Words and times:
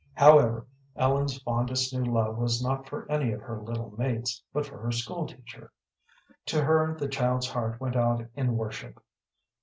However, 0.15 0.65
Ellen's 0.95 1.37
fondest 1.43 1.93
new 1.93 2.03
love 2.11 2.35
was 2.35 2.59
not 2.59 2.89
for 2.89 3.05
any 3.11 3.31
of 3.33 3.41
her 3.41 3.61
little 3.61 3.93
mates, 3.99 4.41
but 4.51 4.65
for 4.65 4.79
her 4.79 4.91
school 4.91 5.27
teacher. 5.27 5.71
To 6.47 6.63
her 6.63 6.95
the 6.97 7.07
child's 7.07 7.49
heart 7.51 7.79
went 7.79 7.95
out 7.95 8.25
in 8.33 8.57
worship. 8.57 8.99